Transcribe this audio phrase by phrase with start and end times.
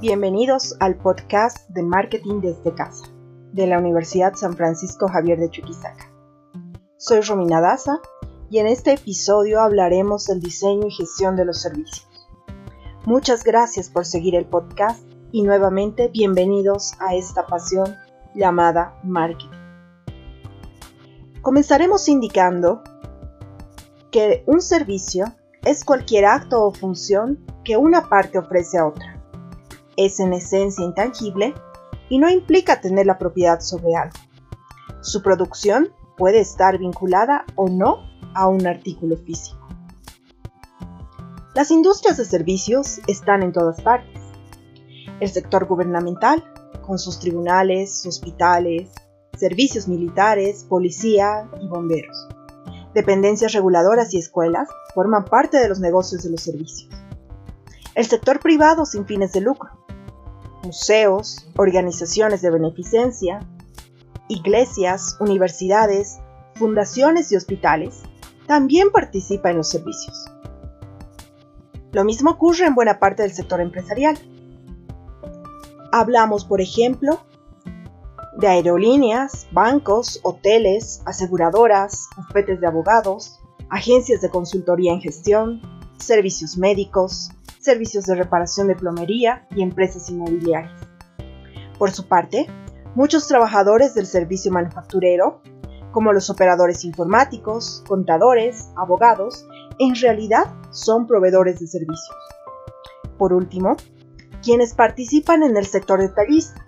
[0.00, 3.04] Bienvenidos al podcast de Marketing desde casa
[3.52, 6.12] de la Universidad San Francisco Javier de Chuquisaca.
[6.98, 7.98] Soy Romina Daza
[8.48, 12.06] y en este episodio hablaremos del diseño y gestión de los servicios.
[13.06, 17.96] Muchas gracias por seguir el podcast y nuevamente bienvenidos a esta pasión
[18.36, 19.48] llamada marketing.
[21.42, 22.84] Comenzaremos indicando
[24.12, 25.24] que un servicio
[25.64, 29.17] es cualquier acto o función que una parte ofrece a otra
[29.98, 31.52] es en esencia intangible
[32.08, 34.16] y no implica tener la propiedad sobre algo.
[35.02, 37.98] Su producción puede estar vinculada o no
[38.34, 39.58] a un artículo físico.
[41.54, 44.22] Las industrias de servicios están en todas partes.
[45.18, 46.44] El sector gubernamental,
[46.86, 48.92] con sus tribunales, hospitales,
[49.36, 52.28] servicios militares, policía y bomberos.
[52.94, 56.88] Dependencias reguladoras y escuelas forman parte de los negocios de los servicios.
[57.94, 59.70] El sector privado sin fines de lucro,
[60.68, 63.40] museos, organizaciones de beneficencia,
[64.28, 66.18] iglesias, universidades,
[66.56, 68.02] fundaciones y hospitales,
[68.46, 70.26] también participa en los servicios.
[71.92, 74.18] Lo mismo ocurre en buena parte del sector empresarial.
[75.90, 77.20] Hablamos, por ejemplo,
[78.36, 85.62] de aerolíneas, bancos, hoteles, aseguradoras, bufetes de abogados, agencias de consultoría en gestión,
[85.96, 87.30] servicios médicos,
[87.60, 90.80] servicios de reparación de plomería y empresas inmobiliarias.
[91.78, 92.46] Por su parte,
[92.94, 95.42] muchos trabajadores del servicio manufacturero,
[95.92, 99.46] como los operadores informáticos, contadores, abogados,
[99.78, 102.16] en realidad son proveedores de servicios.
[103.16, 103.76] Por último,
[104.42, 106.64] quienes participan en el sector detallista,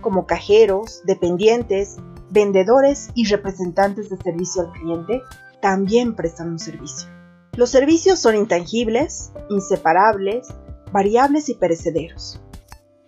[0.00, 1.96] como cajeros, dependientes,
[2.30, 5.22] vendedores y representantes de servicio al cliente,
[5.60, 7.11] también prestan un servicio.
[7.54, 10.48] Los servicios son intangibles, inseparables,
[10.90, 12.40] variables y perecederos.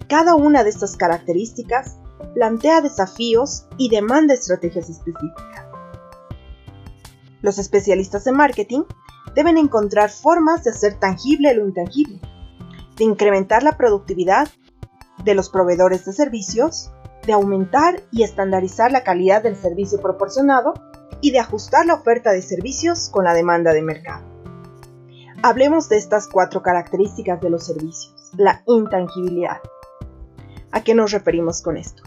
[0.07, 1.97] Cada una de estas características
[2.35, 5.67] plantea desafíos y demanda estrategias específicas.
[7.41, 8.83] Los especialistas en marketing
[9.35, 12.21] deben encontrar formas de hacer tangible lo intangible,
[12.99, 14.49] de incrementar la productividad
[15.25, 16.91] de los proveedores de servicios,
[17.27, 20.75] de aumentar y estandarizar la calidad del servicio proporcionado
[21.23, 24.34] y de ajustar la oferta de servicios con la demanda de mercado.
[25.47, 28.31] Hablemos de estas cuatro características de los servicios.
[28.35, 29.59] La intangibilidad.
[30.73, 32.03] ¿A qué nos referimos con esto?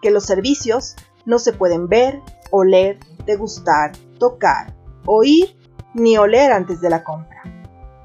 [0.00, 0.94] Que los servicios
[1.26, 2.20] no se pueden ver,
[2.52, 5.56] oler, degustar, tocar, oír
[5.94, 7.42] ni oler antes de la compra.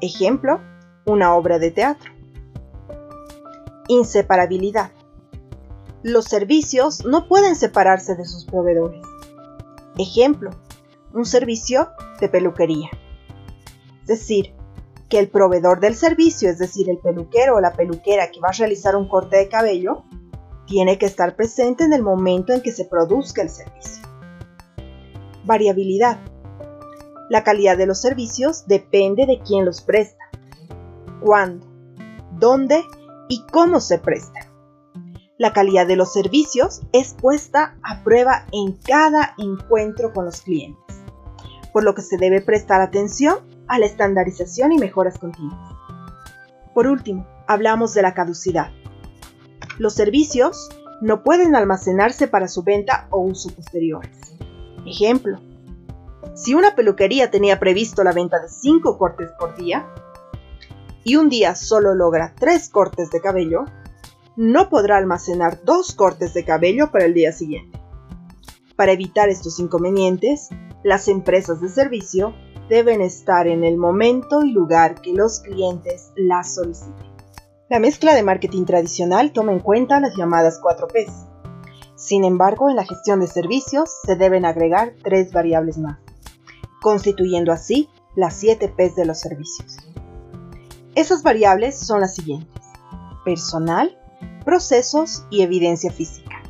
[0.02, 0.60] Ejemplo,
[1.06, 2.12] una obra de teatro.
[3.88, 4.90] Inseparabilidad.
[6.02, 9.06] Los servicios no pueden separarse de sus proveedores.
[10.00, 10.50] Ejemplo,
[11.14, 11.90] un servicio
[12.20, 12.90] de peluquería.
[14.08, 14.54] Es decir,
[15.10, 18.58] que el proveedor del servicio, es decir, el peluquero o la peluquera que va a
[18.58, 20.04] realizar un corte de cabello,
[20.68, 24.08] tiene que estar presente en el momento en que se produzca el servicio.
[25.44, 26.20] Variabilidad.
[27.32, 30.24] La calidad de los servicios depende de quién los presta,
[31.24, 31.66] cuándo,
[32.34, 32.84] dónde
[33.28, 34.44] y cómo se prestan.
[35.40, 40.96] La calidad de los servicios es puesta a prueba en cada encuentro con los clientes,
[41.74, 45.74] por lo que se debe prestar atención a la estandarización y mejoras continuas.
[46.74, 48.72] Por último, hablamos de la caducidad.
[49.78, 50.70] Los servicios
[51.02, 54.36] no pueden almacenarse para su venta o uso posteriores.
[54.86, 55.40] Ejemplo,
[56.36, 59.88] si una peluquería tenía previsto la venta de 5 cortes por día
[61.04, 63.66] y un día solo logra 3 cortes de cabello,
[64.36, 67.80] no podrá almacenar 2 cortes de cabello para el día siguiente.
[68.76, 70.50] Para evitar estos inconvenientes,
[70.84, 72.36] las empresas de servicio
[72.70, 77.16] deben estar en el momento y lugar que los clientes las soliciten.
[77.70, 81.26] La mezcla de marketing tradicional toma en cuenta las llamadas 4 Ps.
[81.96, 85.98] Sin embargo, en la gestión de servicios se deben agregar tres variables más,
[86.82, 89.78] constituyendo así las 7 Ps de los servicios.
[90.94, 92.64] Esas variables son las siguientes.
[93.24, 93.98] Personal,
[94.46, 96.44] procesos y evidencia física.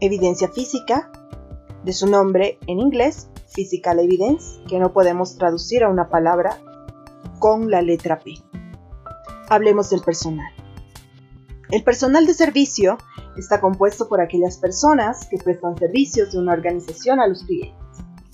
[0.00, 1.10] Evidencia física,
[1.84, 6.58] de su nombre en inglés, physical evidence, que no podemos traducir a una palabra
[7.38, 8.34] con la letra P.
[9.48, 10.52] Hablemos del personal.
[11.70, 12.98] El personal de servicio
[13.36, 17.78] está compuesto por aquellas personas que prestan servicios de una organización a los clientes.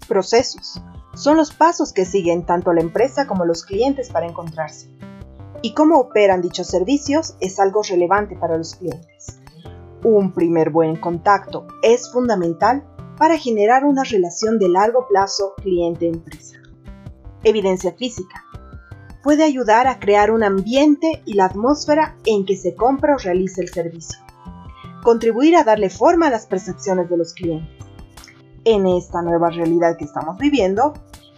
[0.08, 0.82] Procesos
[1.14, 4.90] son los pasos que siguen tanto la empresa como los clientes para encontrarse.
[5.62, 9.40] Y cómo operan dichos servicios es algo relevante para los clientes.
[10.04, 12.84] Un primer buen contacto es fundamental
[13.18, 16.58] para generar una relación de largo plazo cliente-empresa.
[17.42, 18.44] Evidencia física.
[19.22, 23.60] puede ayudar a crear un ambiente y la atmósfera en que se compra o realiza
[23.60, 24.18] el servicio.
[25.02, 27.84] Contribuir a darle forma a las percepciones de los clientes.
[28.64, 30.94] En esta nueva realidad que estamos viviendo,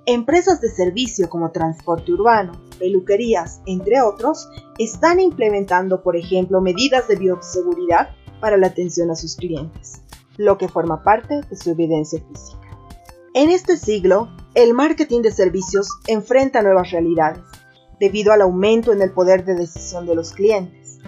[0.06, 4.48] empresas de servicio como transporte urbano, peluquerías, entre otros,
[4.78, 8.10] están implementando, por ejemplo, medidas de bioseguridad
[8.40, 10.02] para la atención a sus clientes,
[10.40, 12.66] lo que forma parte de su evidencia física.
[13.34, 17.42] En este siglo, el marketing de servicios enfrenta nuevas realidades,
[18.00, 20.98] debido al aumento en el poder de decisión de los clientes,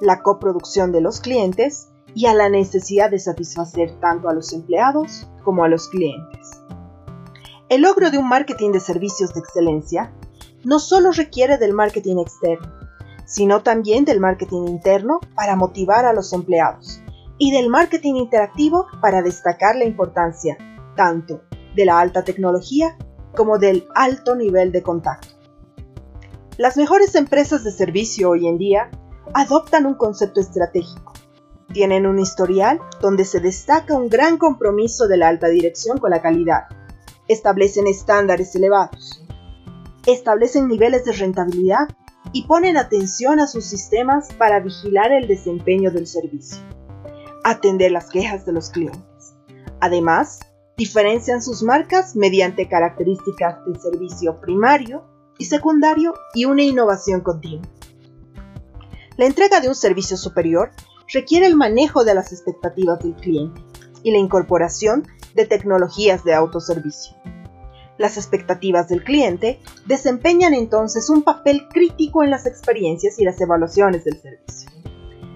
[0.00, 5.26] la coproducción de los clientes y a la necesidad de satisfacer tanto a los empleados
[5.42, 6.62] como a los clientes.
[7.68, 10.12] El logro de un marketing de servicios de excelencia
[10.62, 12.70] no solo requiere del marketing externo,
[13.24, 17.00] sino también del marketing interno para motivar a los empleados
[17.38, 20.56] y del marketing interactivo para destacar la importancia
[20.96, 21.42] tanto
[21.74, 22.96] de la alta tecnología
[23.34, 25.28] como del alto nivel de contacto.
[26.56, 28.90] Las mejores empresas de servicio hoy en día
[29.34, 31.12] adoptan un concepto estratégico.
[31.72, 36.22] Tienen un historial donde se destaca un gran compromiso de la alta dirección con la
[36.22, 36.68] calidad
[37.28, 39.24] establecen estándares elevados,
[40.06, 41.88] establecen niveles de rentabilidad
[42.32, 46.58] y ponen atención a sus sistemas para vigilar el desempeño del servicio,
[47.50, 49.36] atender las quejas de los clientes.
[49.80, 50.40] Además,
[50.76, 55.04] diferencian sus marcas mediante características de servicio primario
[55.38, 57.68] y secundario y una innovación continua.
[59.16, 60.72] La entrega de un servicio superior
[61.12, 63.62] requiere el manejo de las expectativas del cliente
[64.02, 67.16] y la incorporación de tecnologías de autoservicio.
[67.96, 74.04] Las expectativas del cliente desempeñan entonces un papel crítico en las experiencias y las evaluaciones
[74.04, 74.70] del servicio.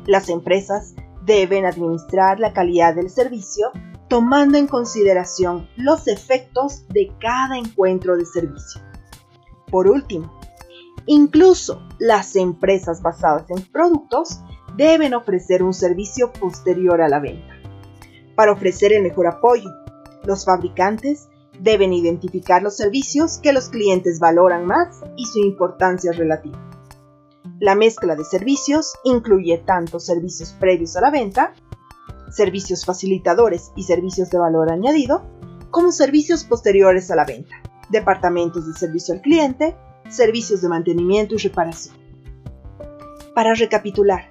[0.07, 0.95] Las empresas
[1.31, 3.71] deben administrar la calidad del servicio
[4.09, 8.81] tomando en consideración los efectos de cada encuentro de servicio.
[9.71, 10.41] Por último,
[11.07, 14.41] incluso las empresas basadas en productos
[14.77, 17.55] deben ofrecer un servicio posterior a la venta,
[18.35, 19.71] para ofrecer el mejor apoyo,
[20.25, 21.29] los fabricantes
[21.61, 26.70] deben identificar los servicios que los clientes valoran más y su importancia relativa.
[27.61, 31.53] La mezcla de servicios incluye tanto servicios previos a la venta,
[32.31, 35.27] servicios facilitadores y servicios de valor añadido,
[35.71, 37.55] como servicios posteriores a la venta,
[37.91, 39.77] departamentos de servicio al cliente,
[40.09, 41.95] servicios de mantenimiento y reparación.
[43.35, 44.31] Para recapitular,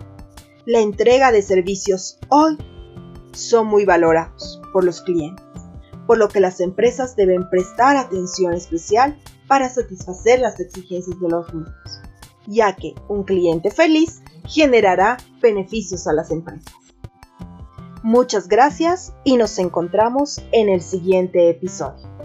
[0.66, 2.58] la entrega de servicios hoy
[3.34, 5.46] son muy valorados por los clientes
[6.10, 9.16] por lo que las empresas deben prestar atención especial
[9.48, 11.99] para satisfacer las exigencias de los mismos,
[12.48, 16.74] ya que un cliente feliz generará beneficios a las empresas.
[18.02, 22.19] Muchas gracias y nos encontramos en el siguiente episodio.